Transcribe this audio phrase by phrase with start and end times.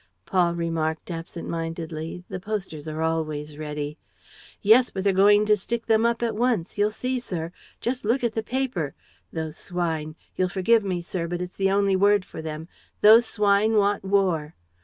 [0.25, 3.99] Paul remarked, absent mindedly: "The posters are always ready."
[4.63, 7.51] "Yes, but they're going to stick them up at once, you'll see, sir.
[7.81, 8.95] Just look at the paper.
[9.31, 12.67] Those swine you'll forgive me, sir, but it's the only word for them
[13.01, 14.55] those swine want war.